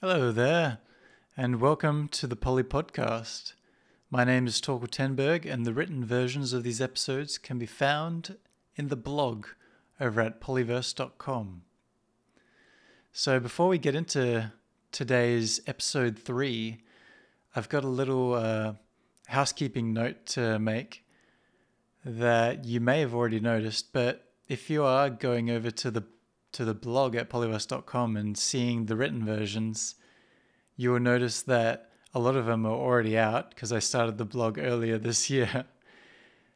[0.00, 0.78] Hello there,
[1.36, 3.54] and welcome to the Polly Podcast.
[4.12, 8.36] My name is Torkel Tenberg, and the written versions of these episodes can be found
[8.76, 9.46] in the blog
[9.98, 11.62] over at pollyverse.com.
[13.12, 14.52] So, before we get into
[14.92, 16.78] today's episode three,
[17.56, 18.74] I've got a little uh,
[19.26, 21.04] housekeeping note to make
[22.04, 26.04] that you may have already noticed, but if you are going over to the
[26.58, 29.94] to the blog at pollyverse.com and seeing the written versions,
[30.76, 34.24] you will notice that a lot of them are already out because I started the
[34.24, 35.66] blog earlier this year.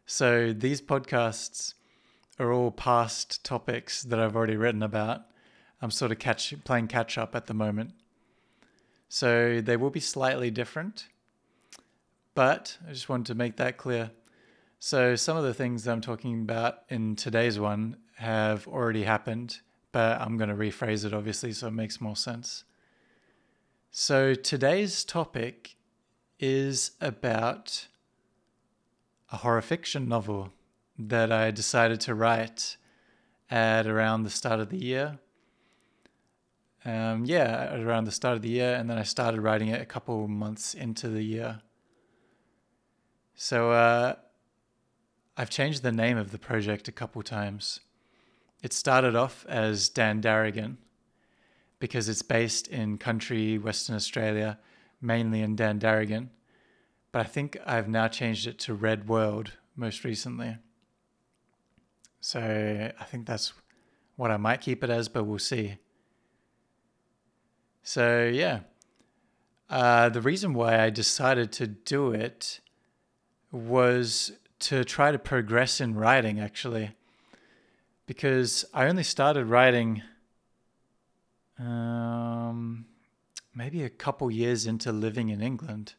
[0.04, 1.74] So these podcasts
[2.41, 5.22] are all past topics that I've already written about.
[5.80, 7.92] I'm sort of catch, playing catch up at the moment.
[9.08, 11.06] So they will be slightly different,
[12.34, 14.10] but I just wanted to make that clear.
[14.80, 19.60] So some of the things that I'm talking about in today's one have already happened,
[19.92, 22.64] but I'm going to rephrase it obviously so it makes more sense.
[23.91, 25.77] So today's topic
[26.41, 27.89] is about
[29.31, 30.53] a horror fiction novel
[30.98, 32.77] that I decided to write
[33.50, 35.19] at around the start of the year.
[36.84, 39.84] Um, yeah, around the start of the year, and then I started writing it a
[39.84, 41.61] couple months into the year.
[43.34, 44.14] So uh,
[45.36, 47.81] I've changed the name of the project a couple times.
[48.62, 50.77] It started off as Dandaragan
[51.80, 54.58] because it's based in country Western Australia,
[55.00, 56.28] mainly in Dandaragan.
[57.10, 60.58] But I think I've now changed it to Red World most recently.
[62.20, 62.41] So
[62.98, 63.52] I think that's
[64.14, 65.78] what I might keep it as, but we'll see.
[67.82, 68.60] So yeah,
[69.69, 72.60] uh, the reason why I decided to do it
[73.50, 76.92] was to try to progress in writing, actually,
[78.06, 80.03] because I only started writing
[81.58, 82.86] um,
[83.55, 85.94] maybe a couple years into living in England.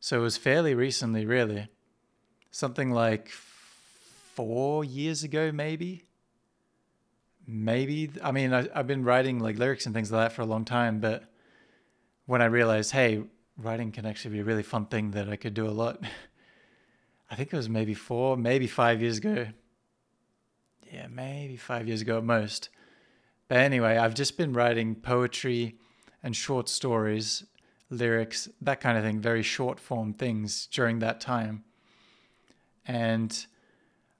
[0.00, 1.68] So it was fairly recently, really.
[2.50, 6.04] Something like four years ago, maybe.
[7.46, 8.10] Maybe.
[8.22, 10.64] I mean, I, I've been writing like lyrics and things like that for a long
[10.64, 11.24] time, but
[12.26, 13.22] when I realized, hey,
[13.56, 16.02] writing can actually be a really fun thing that I could do a lot.
[17.30, 19.46] I think it was maybe four, maybe five years ago.
[20.92, 22.68] Yeah, maybe five years ago at most.
[23.48, 25.76] But anyway, I've just been writing poetry
[26.22, 27.44] and short stories,
[27.88, 31.64] lyrics, that kind of thing, very short form things during that time.
[32.86, 33.46] And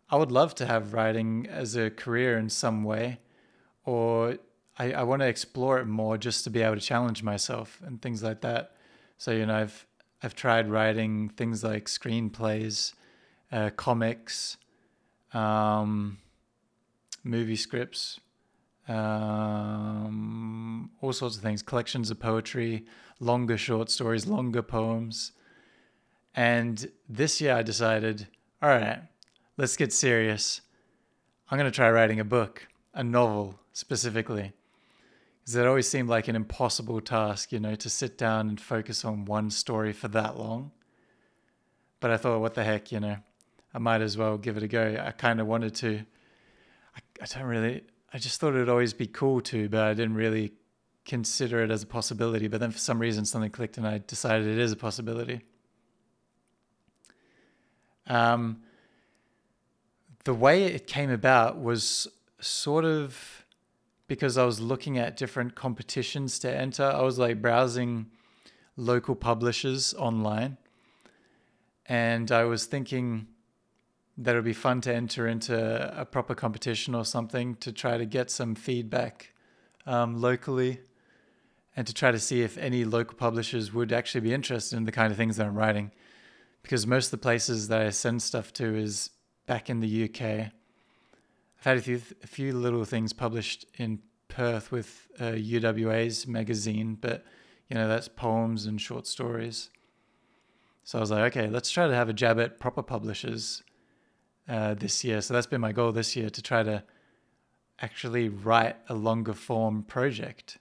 [0.08, 3.18] I would love to have writing as a career in some way,
[3.84, 4.38] or
[4.78, 8.00] I, I want to explore it more just to be able to challenge myself and
[8.00, 8.76] things like that.
[9.18, 9.86] So, you know, I've
[10.22, 12.94] I've tried writing things like screenplays,
[13.50, 14.56] uh, comics,
[15.34, 16.18] um,
[17.24, 18.20] movie scripts,
[18.88, 22.84] um, all sorts of things, collections of poetry,
[23.20, 25.32] longer short stories, longer poems.
[26.34, 28.26] And this year I decided,
[28.60, 29.02] all right,
[29.56, 30.62] let's get serious.
[31.50, 34.52] I'm going to try writing a book, a novel specifically.
[35.40, 39.04] Because it always seemed like an impossible task, you know, to sit down and focus
[39.04, 40.70] on one story for that long.
[42.00, 43.16] But I thought, what the heck, you know,
[43.74, 45.02] I might as well give it a go.
[45.04, 46.04] I kind of wanted to.
[47.22, 50.54] I, don't really, I just thought it'd always be cool to, but I didn't really
[51.04, 52.48] consider it as a possibility.
[52.48, 55.42] But then for some reason, something clicked and I decided it is a possibility.
[58.08, 58.62] Um,
[60.24, 62.08] the way it came about was
[62.40, 63.46] sort of
[64.08, 66.82] because I was looking at different competitions to enter.
[66.82, 68.06] I was like browsing
[68.76, 70.56] local publishers online
[71.86, 73.28] and I was thinking,
[74.18, 78.04] that would be fun to enter into a proper competition or something to try to
[78.04, 79.32] get some feedback
[79.86, 80.80] um, locally
[81.74, 84.92] and to try to see if any local publishers would actually be interested in the
[84.92, 85.90] kind of things that I'm writing.
[86.62, 89.10] Because most of the places that I send stuff to is
[89.46, 90.22] back in the UK.
[90.22, 90.50] I've
[91.64, 97.24] had a few, a few little things published in Perth with uh, UWA's magazine, but
[97.68, 99.70] you know, that's poems and short stories.
[100.84, 103.62] So I was like, okay, let's try to have a jab at proper publishers
[104.48, 105.20] uh, this year.
[105.20, 106.82] So that's been my goal this year to try to
[107.80, 110.58] actually write a longer form project.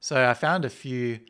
[0.00, 1.20] So I found a few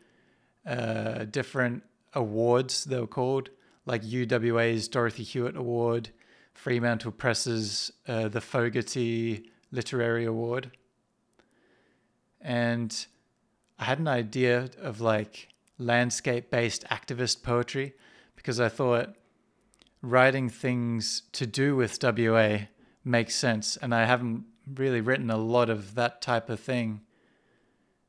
[0.67, 1.83] uh, different
[2.15, 3.51] awards they were called,
[3.87, 6.11] like UWA's Dorothy Hewett Award,
[6.55, 10.71] Fremantle Press's uh, the Fogarty Literary Award.
[12.41, 13.07] And
[13.79, 15.49] I had an idea of like
[15.79, 17.95] landscape based activist poetry
[18.37, 19.15] because I thought
[20.02, 22.66] writing things to do with WA
[23.04, 23.76] makes sense.
[23.76, 24.44] And I haven't
[24.75, 27.00] really written a lot of that type of thing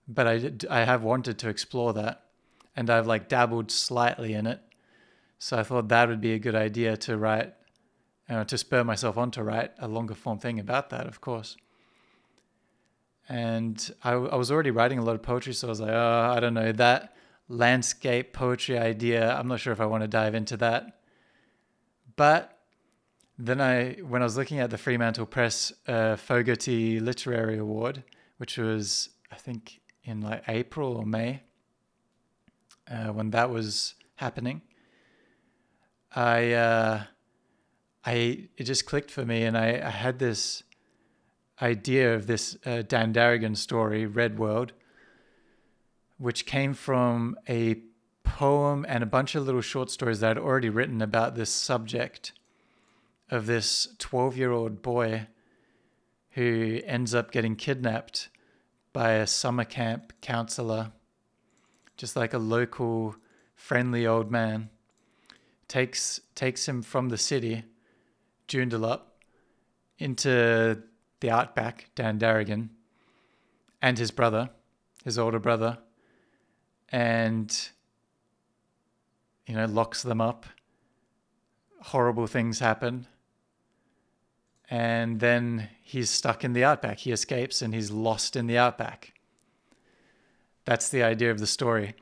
[0.08, 2.24] but I I have wanted to explore that,
[2.76, 4.62] and I've like dabbled slightly in it.
[5.40, 7.54] So I thought that would be a good idea to write,
[8.30, 11.58] uh, to spur myself on to write a longer form thing about that, of course.
[13.28, 16.34] And I, I was already writing a lot of poetry, so I was like, oh,
[16.36, 17.16] I don't know that
[17.50, 19.36] landscape poetry idea.
[19.36, 21.02] I'm not sure if I want to dive into that.
[22.16, 22.60] But
[23.38, 28.04] then I, when I was looking at the Fremantle Press uh, Fogarty Literary Award,
[28.38, 31.42] which was I think in like April or May,
[32.90, 34.62] uh, when that was happening,
[36.16, 37.04] I, uh,
[38.06, 40.64] I it just clicked for me, and I, I had this
[41.62, 44.74] idea of this uh, Dandaragan story, Red World,
[46.18, 47.82] which came from a
[48.34, 52.32] poem and a bunch of little short stories that I'd already written about this subject
[53.30, 55.28] of this 12 year old boy
[56.32, 58.30] who ends up getting kidnapped
[58.92, 60.94] by a summer camp counselor,
[61.96, 63.16] just like a local
[63.54, 64.72] friendly old man,
[65.68, 67.64] takes takes him from the city,
[68.48, 69.02] Joondalup,
[70.00, 70.82] into
[71.20, 72.70] the outback, Dandaragan,
[73.80, 74.50] and his brother,
[75.06, 75.78] his older brother,
[76.90, 77.70] and
[79.46, 80.46] you know locks them up.
[81.82, 83.08] Horrible things happen.
[84.70, 87.00] And then he's stuck in the outback.
[87.00, 89.14] He escapes and he's lost in the outback.
[90.66, 91.96] That's the idea of the story.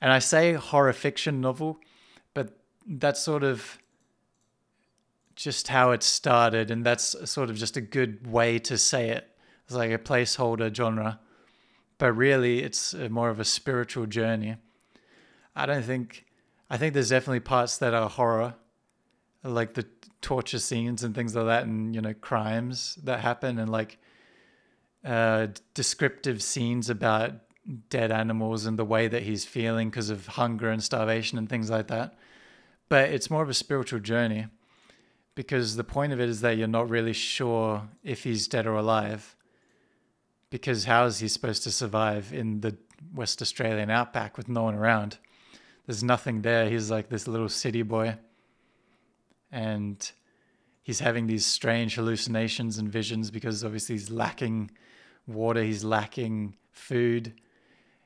[0.00, 1.80] And i say horror fiction novel
[2.34, 2.56] but
[2.86, 3.78] that's sort of
[5.34, 9.36] just how it started and that's sort of just a good way to say it.
[9.66, 11.20] It's like a placeholder genre
[11.98, 14.56] but really it's more of a spiritual journey.
[15.54, 16.24] I don't think,
[16.70, 18.54] I think there's definitely parts that are horror,
[19.42, 19.86] like the
[20.20, 23.98] torture scenes and things like that, and you know, crimes that happen, and like
[25.04, 27.32] uh, descriptive scenes about
[27.90, 31.70] dead animals and the way that he's feeling because of hunger and starvation and things
[31.70, 32.14] like that.
[32.88, 34.46] But it's more of a spiritual journey
[35.34, 38.74] because the point of it is that you're not really sure if he's dead or
[38.74, 39.36] alive
[40.50, 42.76] because how is he supposed to survive in the
[43.14, 45.18] West Australian outback with no one around?
[45.88, 46.68] There's nothing there.
[46.68, 48.18] He's like this little city boy.
[49.50, 50.12] And
[50.82, 54.70] he's having these strange hallucinations and visions because obviously he's lacking
[55.26, 57.32] water, he's lacking food.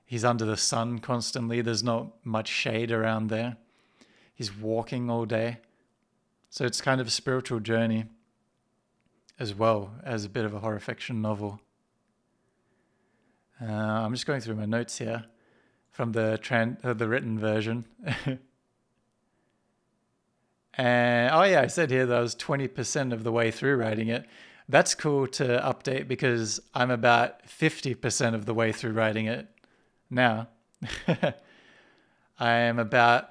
[0.04, 1.60] He's under the sun constantly.
[1.60, 3.56] There's not much shade around there.
[4.32, 5.58] He's walking all day.
[6.50, 8.04] So it's kind of a spiritual journey
[9.40, 11.60] as well as a bit of a horror fiction novel.
[13.60, 15.24] Uh, I'm just going through my notes here
[15.92, 17.84] from the trend, uh, the written version.
[20.74, 24.08] and oh yeah, I said here that I was 20% of the way through writing
[24.08, 24.26] it.
[24.68, 29.46] That's cool to update because I'm about 50% of the way through writing it
[30.10, 30.48] now.
[32.38, 33.30] I am about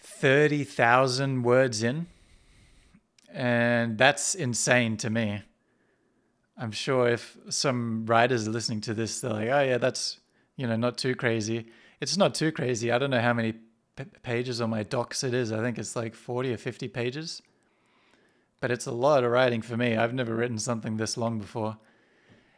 [0.00, 2.06] 30,000 words in.
[3.32, 5.42] And that's insane to me.
[6.56, 10.18] I'm sure if some writers are listening to this, they're like, oh, yeah, that's,
[10.58, 11.68] you know, not too crazy.
[12.00, 12.90] It's not too crazy.
[12.90, 13.54] I don't know how many
[13.96, 15.52] p- pages on my docs it is.
[15.52, 17.40] I think it's like 40 or 50 pages.
[18.60, 19.96] But it's a lot of writing for me.
[19.96, 21.78] I've never written something this long before.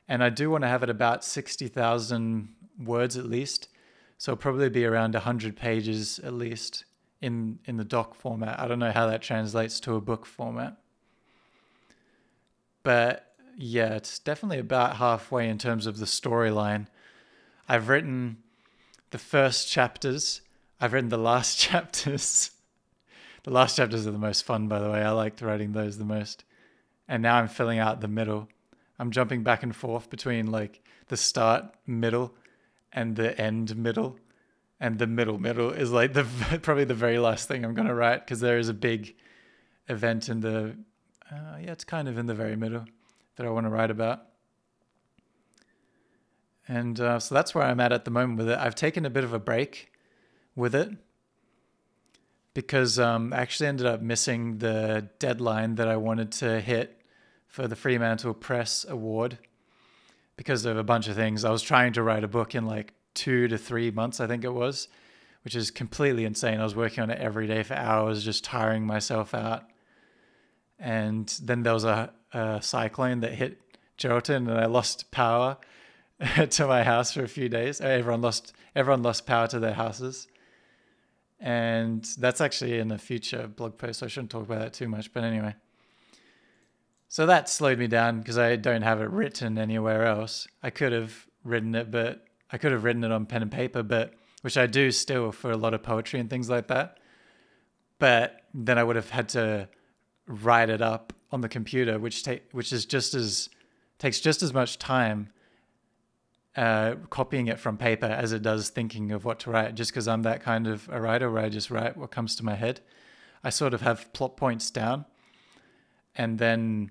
[0.08, 2.49] And I do want to have it about 60,000
[2.83, 3.69] words at least.
[4.16, 6.87] So probably be around 100 pages at least
[7.21, 8.59] in, in the doc format.
[8.59, 10.78] I don't know how that translates to a book format.
[12.83, 16.87] But yeah, it's definitely about halfway in terms of the storyline.
[17.71, 18.39] I've written
[19.12, 20.41] the first chapters,
[20.81, 22.50] I've written the last chapters.
[23.45, 25.00] the last chapters are the most fun, by the way.
[25.00, 26.43] I liked writing those the most.
[27.07, 28.49] And now I'm filling out the middle.
[28.99, 32.35] I'm jumping back and forth between like the start, middle,
[32.93, 34.19] and the end, middle.
[34.81, 36.25] And the middle, middle is like the
[36.62, 39.15] probably the very last thing I'm going to write because there is a big
[39.89, 40.75] event in the,
[41.31, 42.87] uh, yeah, it's kind of in the very middle
[43.37, 44.25] that I want to write about.
[46.69, 48.59] And uh, so that's where I'm at at the moment with it.
[48.59, 49.93] I've taken a bit of a break
[50.55, 50.90] with it
[52.55, 57.00] because um, I actually ended up missing the deadline that I wanted to hit
[57.47, 59.38] for the Fremantle Press Award
[60.37, 61.45] because of a bunch of things.
[61.45, 64.45] I was trying to write a book in like two to three months, I think
[64.45, 64.88] it was,
[65.43, 66.61] which is completely insane.
[66.61, 69.64] I was working on it every day for hours, just tiring myself out.
[70.79, 73.61] And then there was a a cyclone that hit
[73.99, 75.57] Geraldton, and I lost power
[76.50, 77.81] to my house for a few days.
[77.81, 80.29] Oh, everyone lost everyone lost power to their houses,
[81.39, 84.03] and that's actually in a future blog post.
[84.03, 85.55] I shouldn't talk about that too much, but anyway.
[87.09, 90.47] So that slowed me down because I don't have it written anywhere else.
[90.62, 93.83] I could have written it, but I could have written it on pen and paper,
[93.83, 96.99] but which I do still for a lot of poetry and things like that.
[97.99, 99.69] But then I would have had to
[100.27, 103.49] write it up on the computer, which take which is just as
[103.99, 105.31] takes just as much time
[106.57, 109.75] uh, copying it from paper as it does thinking of what to write.
[109.75, 112.45] Just because I'm that kind of a writer where I just write what comes to
[112.45, 112.80] my head,
[113.45, 115.04] I sort of have plot points down,
[116.14, 116.90] and then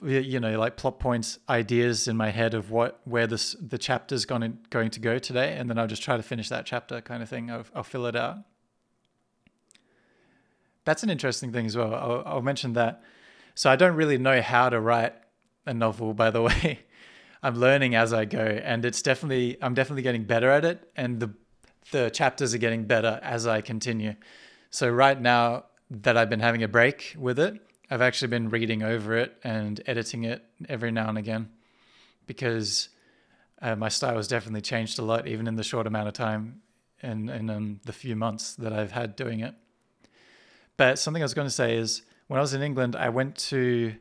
[0.00, 4.24] you know like plot points ideas in my head of what where this the chapter's
[4.24, 5.56] going going to go today.
[5.56, 7.50] And then i'll just try to finish that chapter kind of thing.
[7.50, 8.38] I'll, I'll fill it out.
[10.84, 11.94] That's an interesting thing as well.
[11.94, 13.02] I'll, I'll mention that.
[13.54, 15.14] So i don't really know how to write
[15.66, 16.86] a novel by the way
[17.42, 21.20] i'm learning as i go and it's definitely i'm definitely getting better at it and
[21.20, 21.30] the
[21.90, 24.14] the chapters are getting better as i continue
[24.70, 28.82] so right now that i've been having a break with it I've actually been reading
[28.82, 31.48] over it and editing it every now and again
[32.26, 32.90] because
[33.62, 36.60] uh, my style has definitely changed a lot, even in the short amount of time
[37.00, 39.54] and in, um, the few months that I've had doing it.
[40.76, 43.36] But something I was going to say is when I was in England, I went
[43.48, 43.94] to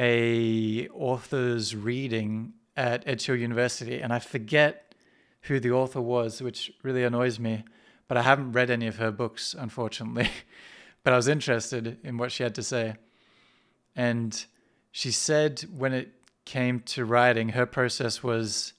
[0.00, 4.94] a author's reading at Edge Hill University, and I forget
[5.42, 7.64] who the author was, which really annoys me.
[8.08, 10.30] But I haven't read any of her books, unfortunately.
[11.04, 12.94] but I was interested in what she had to say.
[13.94, 14.44] And
[14.90, 16.12] she said when it
[16.46, 18.72] came to writing, her process was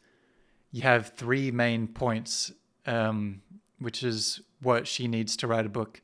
[0.72, 2.52] you have three main points,
[2.88, 3.44] um,
[3.78, 6.02] which is what she needs to write a book.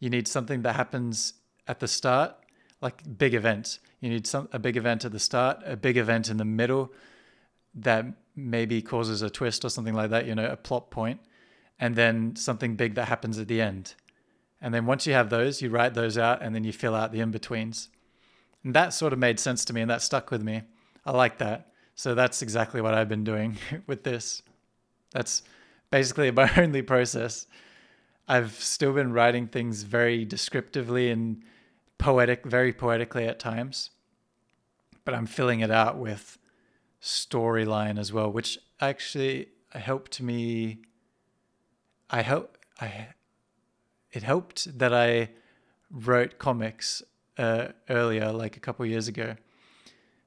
[0.00, 1.34] You need something that happens
[1.68, 2.34] at the start,
[2.84, 3.80] like big events.
[4.00, 6.92] You need some a big event at the start, a big event in the middle
[7.74, 8.04] that
[8.36, 11.20] maybe causes a twist or something like that, you know, a plot point,
[11.80, 13.94] and then something big that happens at the end.
[14.60, 17.10] And then once you have those, you write those out and then you fill out
[17.10, 17.88] the in betweens.
[18.62, 20.62] And that sort of made sense to me and that stuck with me.
[21.04, 21.72] I like that.
[21.94, 24.42] So that's exactly what I've been doing with this.
[25.10, 25.42] That's
[25.90, 27.46] basically my only process.
[28.28, 31.42] I've still been writing things very descriptively and
[31.98, 33.90] poetic, very poetically at times,
[35.04, 36.38] but I'm filling it out with
[37.00, 40.78] storyline as well, which actually helped me.
[42.10, 43.08] I hope I
[44.12, 45.30] it helped that I
[45.90, 47.02] wrote comics
[47.36, 49.34] uh, earlier, like a couple years ago,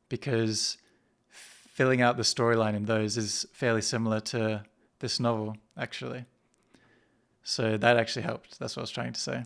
[0.10, 0.78] because
[1.30, 4.64] filling out the storyline in those is fairly similar to
[5.00, 6.26] this novel, actually.
[7.44, 8.60] So that actually helped.
[8.60, 9.46] That's what I was trying to say.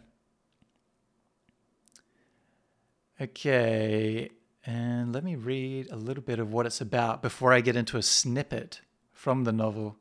[3.22, 4.32] Okay,
[4.66, 7.98] and let me read a little bit of what it's about before I get into
[7.98, 8.82] a snippet
[9.14, 9.98] from the novel.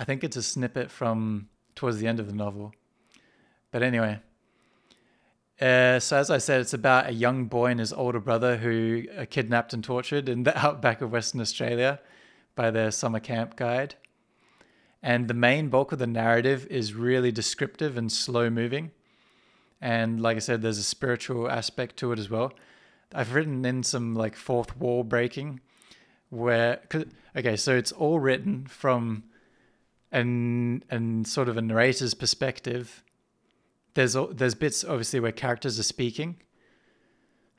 [0.00, 2.72] I think it's a snippet from towards the end of the novel.
[3.70, 4.18] But anyway,
[5.60, 9.04] uh, so as I said, it's about a young boy and his older brother who
[9.16, 12.00] are kidnapped and tortured in the outback of Western Australia
[12.56, 13.94] by their summer camp guide.
[15.00, 18.90] And the main bulk of the narrative is really descriptive and slow moving.
[19.84, 22.54] And like I said, there's a spiritual aspect to it as well.
[23.14, 25.60] I've written in some like fourth wall breaking
[26.30, 26.80] where,
[27.36, 29.24] okay, so it's all written from
[30.10, 33.04] and an sort of a narrator's perspective
[33.92, 36.36] there's there's bits obviously where characters are speaking,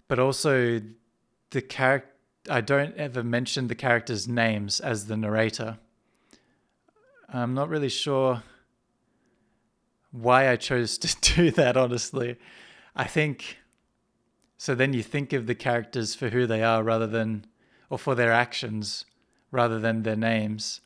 [0.07, 0.81] but also
[1.51, 2.09] the character.
[2.49, 5.77] I don't ever mention the characters' names as the narrator.
[7.29, 8.43] I'm not really sure
[10.15, 11.77] why I chose to do that.
[11.77, 12.37] Honestly,
[12.95, 13.57] I think
[14.57, 14.73] so.
[14.73, 17.45] Then you think of the characters for who they are rather than,
[17.89, 19.05] or for their actions
[19.51, 20.81] rather than their names,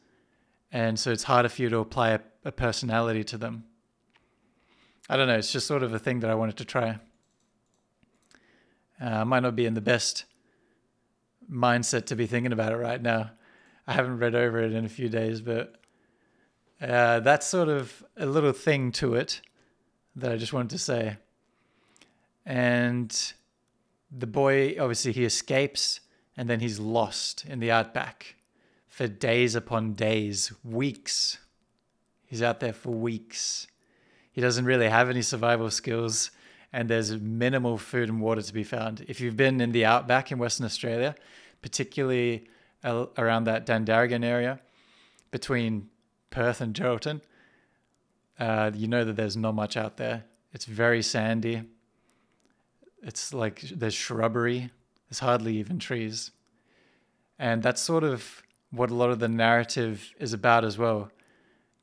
[0.71, 3.63] and so it's harder for you to apply a, a personality to them.
[5.09, 5.37] I don't know.
[5.37, 6.99] It's just sort of a thing that I wanted to try.
[9.01, 10.25] Uh, I might not be in the best
[11.51, 13.31] mindset to be thinking about it right now.
[13.87, 15.79] I haven't read over it in a few days, but
[16.81, 19.41] uh, that's sort of a little thing to it
[20.15, 21.17] that I just wanted to say.
[22.45, 23.33] And
[24.11, 25.99] the boy, obviously, he escapes
[26.35, 28.35] and then he's lost in the outback
[28.87, 31.37] for days upon days, weeks.
[32.25, 33.67] He's out there for weeks
[34.39, 36.31] he doesn't really have any survival skills,
[36.71, 39.03] and there's minimal food and water to be found.
[39.07, 41.13] If you've been in the outback in Western Australia,
[41.61, 42.47] particularly
[42.85, 44.61] around that Dandaragan area
[45.31, 45.89] between
[46.29, 47.21] Perth and Geraldton,
[48.39, 50.25] uh, you know that there's not much out there.
[50.53, 51.63] It's very sandy.
[53.03, 54.71] It's like there's shrubbery.
[55.09, 56.31] There's hardly even trees.
[57.37, 61.11] And that's sort of what a lot of the narrative is about as well.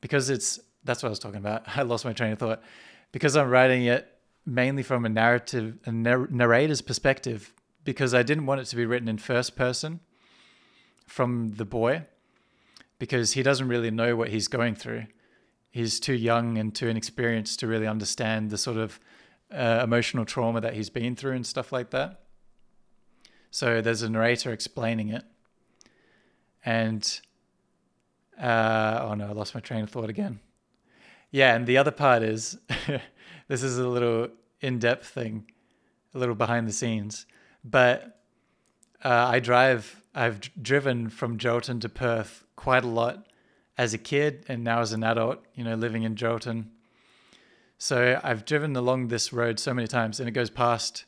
[0.01, 1.63] Because it's that's what I was talking about.
[1.75, 2.61] I lost my train of thought
[3.11, 4.13] because I'm writing it
[4.45, 9.09] mainly from a narrative, a narrator's perspective, because I didn't want it to be written
[9.09, 9.99] in first person
[11.05, 12.05] from the boy,
[12.99, 15.05] because he doesn't really know what he's going through.
[15.69, 18.99] He's too young and too inexperienced to really understand the sort of
[19.51, 22.21] uh, emotional trauma that he's been through and stuff like that.
[23.51, 25.23] So there's a narrator explaining it.
[26.65, 27.19] And,
[28.41, 30.39] uh, oh no, I lost my train of thought again.
[31.31, 32.57] Yeah, and the other part is
[33.47, 34.29] this is a little
[34.61, 35.45] in depth thing,
[36.13, 37.25] a little behind the scenes.
[37.63, 38.21] But
[39.03, 43.25] uh, I drive, I've driven from Geraldton to Perth quite a lot
[43.77, 46.65] as a kid and now as an adult, you know, living in Geraldton.
[47.77, 51.05] So I've driven along this road so many times and it goes past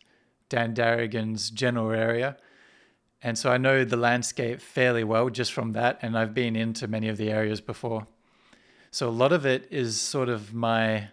[0.50, 2.38] Dandaragan's general area.
[3.22, 6.00] And so I know the landscape fairly well just from that.
[6.02, 8.08] And I've been into many of the areas before.
[8.92, 11.10] So a lot of it is sort of my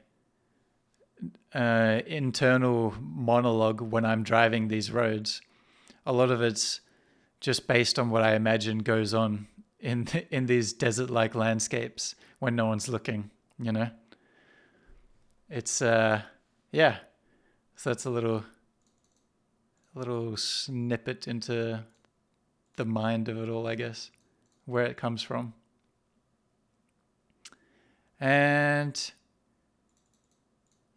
[1.55, 5.41] uh, internal monologue when I'm driving these roads.
[6.05, 6.81] A lot of it's
[7.41, 9.49] just based on what I imagine goes on
[9.81, 13.31] in in these desert-like landscapes when no one's looking.
[13.59, 13.89] You know,
[15.49, 16.23] it's uh,
[16.73, 16.99] yeah.
[17.77, 18.45] So that's a little
[19.95, 21.85] little snippet into
[22.77, 24.11] the mind of it all, I guess,
[24.67, 25.55] where it comes from.
[28.21, 29.13] And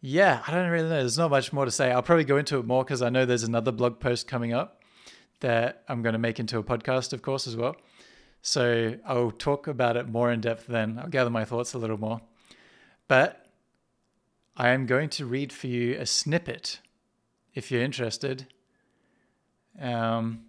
[0.00, 1.00] yeah, I don't really know.
[1.00, 1.90] There's not much more to say.
[1.92, 4.82] I'll probably go into it more because I know there's another blog post coming up
[5.40, 7.76] that I'm going to make into a podcast, of course, as well.
[8.42, 10.98] So I'll talk about it more in depth then.
[10.98, 12.20] I'll gather my thoughts a little more.
[13.08, 13.46] But
[14.56, 16.80] I am going to read for you a snippet
[17.54, 18.46] if you're interested.
[19.80, 20.44] Um,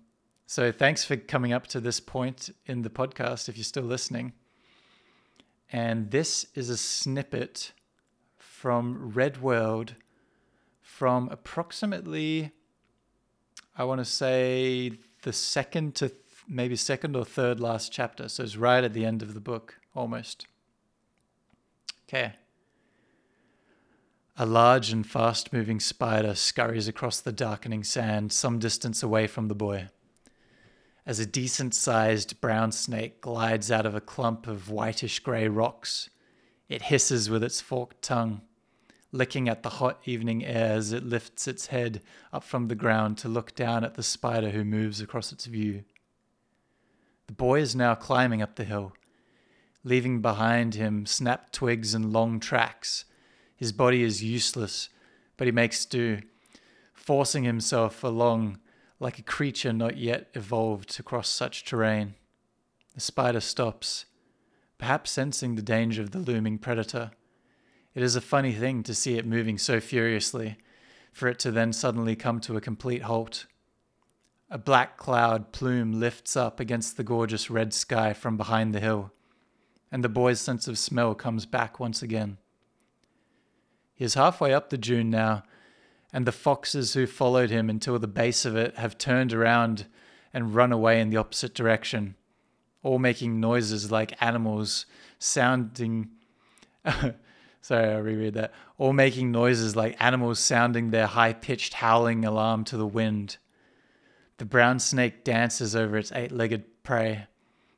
[0.45, 4.33] so thanks for coming up to this point in the podcast if you're still listening.
[5.71, 7.71] And this is a snippet
[8.38, 9.95] from Red World
[10.81, 12.51] from approximately,
[13.77, 14.91] I want to say,
[15.24, 16.10] the second to
[16.51, 18.27] maybe second or third last chapter.
[18.27, 20.46] So it's right at the end of the book, almost.
[22.08, 22.34] Okay.
[24.38, 29.47] A large and fast moving spider scurries across the darkening sand some distance away from
[29.47, 29.88] the boy.
[31.06, 36.10] As a decent sized brown snake glides out of a clump of whitish grey rocks,
[36.69, 38.41] it hisses with its forked tongue
[39.12, 43.17] licking at the hot evening air as it lifts its head up from the ground
[43.17, 45.84] to look down at the spider who moves across its view.
[47.32, 48.91] The boy is now climbing up the hill,
[49.86, 53.06] leaving behind him snapped twigs and long tracks.
[53.56, 54.89] His body is useless,
[55.38, 56.20] but he makes do,
[56.94, 58.60] forcing himself along
[59.00, 62.15] like a creature not yet evolved to cross such terrain.
[62.96, 64.08] The spider stops,
[64.78, 67.12] perhaps sensing the danger of the looming predator.
[67.96, 70.58] It is a funny thing to see it moving so furiously,
[71.13, 73.46] for it to then suddenly come to a complete halt.
[74.54, 79.14] A black cloud plume lifts up against the gorgeous red sky from behind the hill,
[79.90, 82.38] and the boy's sense of smell comes back once again.
[83.94, 85.44] He is halfway up the dune now,
[86.12, 89.86] and the foxes who followed him until the base of it have turned around
[90.34, 92.16] and run away in the opposite direction,
[92.84, 94.86] all making noises like animals
[95.18, 96.10] sounding
[97.62, 98.54] Sorry, I'll reread that.
[98.78, 103.38] All making noises like animals sounding their high pitched howling alarm to the wind.
[104.41, 107.27] The brown snake dances over its eight legged prey,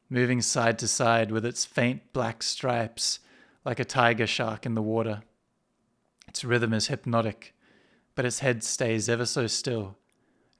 [0.10, 3.19] moving side to side with its faint black stripes
[3.65, 5.23] like a tiger shark in the water.
[6.26, 7.54] Its rhythm is hypnotic,
[8.15, 9.97] but its head stays ever so still,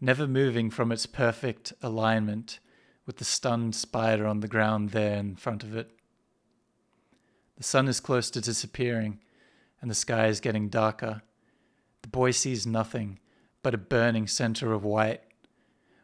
[0.01, 2.59] never moving from its perfect alignment
[3.05, 5.89] with the stunned spider on the ground there in front of it.
[7.55, 9.19] The sun is close to disappearing,
[9.79, 11.21] and the sky is getting darker.
[12.01, 13.19] The boy sees nothing
[13.61, 15.21] but a burning center of white,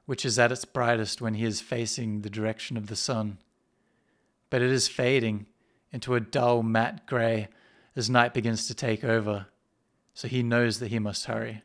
[0.09, 3.37] which is at its brightest when he is facing the direction of the sun.
[4.49, 5.45] But it is fading
[5.91, 7.47] into a dull matte grey
[7.95, 9.45] as night begins to take over,
[10.15, 11.61] so he knows that he must hurry.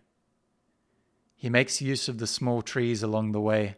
[1.35, 3.77] He makes use of the small trees along the way,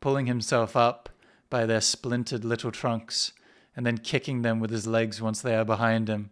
[0.00, 1.08] pulling himself up
[1.50, 3.32] by their splintered little trunks
[3.74, 6.30] and then kicking them with his legs once they are behind him.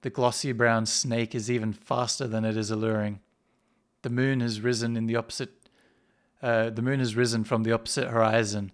[0.00, 3.20] The glossy brown snake is even faster than it is alluring.
[4.00, 5.50] The moon has risen in the opposite.
[6.42, 8.72] Uh, the moon has risen from the opposite horizon,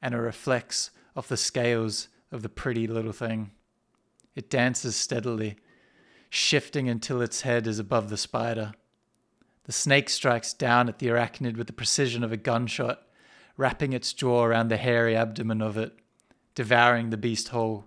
[0.00, 3.50] and it reflects off the scales of the pretty little thing.
[4.36, 5.56] It dances steadily,
[6.30, 8.72] shifting until its head is above the spider.
[9.64, 13.02] The snake strikes down at the arachnid with the precision of a gunshot,
[13.56, 15.98] wrapping its jaw around the hairy abdomen of it
[16.58, 17.84] devouring the beast whole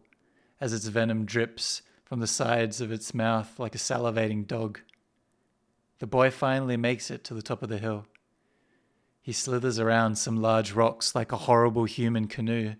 [0.62, 4.80] as its venom drips from the sides of its mouth like a salivating dog.
[6.00, 8.06] The boy finally makes it to the top of the hill.
[9.22, 12.76] He slithers around some large rocks like a horrible human canoe.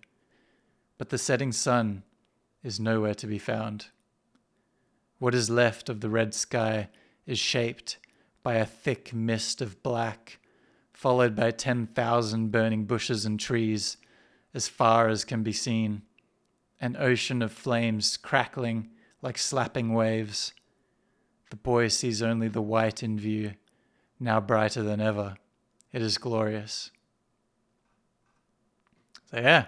[0.98, 2.04] but the setting sun
[2.64, 3.88] is nowhere to be found.
[5.18, 6.90] What is left of the red sky
[7.26, 7.98] is shaped
[8.44, 10.38] by a thick mist of black,
[10.94, 13.98] followed by 10,000 burning bushes and trees
[14.54, 16.04] as far as can be seen,
[16.80, 18.90] an ocean of flames crackling
[19.24, 20.54] like slapping waves.
[21.50, 23.54] The boy sees only the white in view,
[24.20, 25.38] now brighter than ever.
[25.94, 26.92] It is glorious.
[29.30, 29.66] So, yeah,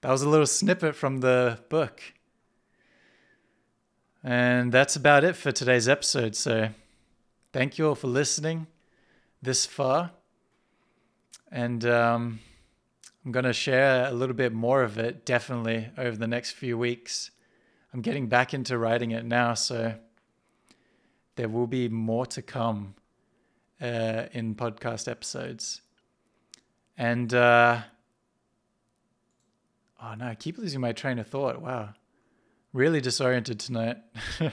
[0.00, 2.02] that was a little snippet from the book.
[4.22, 6.36] And that's about it for today's episode.
[6.36, 6.70] So,
[7.52, 8.66] thank you all for listening
[9.42, 10.12] this far.
[11.50, 12.40] And um,
[13.24, 16.78] I'm going to share a little bit more of it definitely over the next few
[16.78, 17.30] weeks.
[17.92, 19.94] I'm getting back into writing it now, so
[21.34, 22.94] there will be more to come
[23.80, 25.82] uh, in podcast episodes.
[26.96, 27.80] And uh,
[30.02, 31.60] oh no, I keep losing my train of thought.
[31.60, 31.94] Wow,
[32.72, 33.96] really disoriented tonight.
[34.40, 34.52] I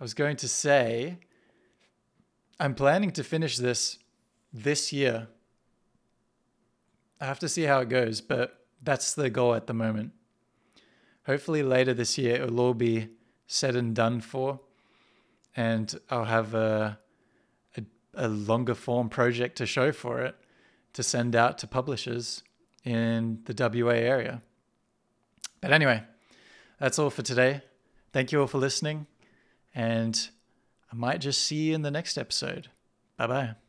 [0.00, 1.18] was going to say,
[2.58, 3.98] I'm planning to finish this
[4.52, 5.28] this year.
[7.20, 10.12] I have to see how it goes, but that's the goal at the moment.
[11.26, 13.08] Hopefully, later this year, it will all be
[13.46, 14.60] said and done for,
[15.56, 16.98] and I'll have a,
[18.16, 20.34] a longer form project to show for it
[20.94, 22.42] to send out to publishers
[22.84, 24.42] in the WA area.
[25.60, 26.02] But anyway,
[26.80, 27.62] that's all for today.
[28.12, 29.06] Thank you all for listening,
[29.74, 30.28] and
[30.90, 32.70] I might just see you in the next episode.
[33.18, 33.65] Bye bye.